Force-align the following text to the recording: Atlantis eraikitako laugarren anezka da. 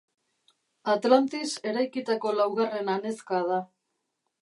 Atlantis 0.93 1.51
eraikitako 1.73 2.35
laugarren 2.41 2.93
anezka 2.99 3.47
da. 3.53 3.65